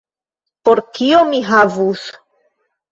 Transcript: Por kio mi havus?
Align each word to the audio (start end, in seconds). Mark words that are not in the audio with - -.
Por 0.69 0.81
kio 0.95 1.21
mi 1.29 1.43
havus? 1.51 2.11